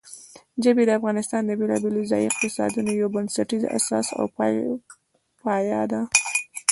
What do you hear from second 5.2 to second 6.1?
پایایه ده.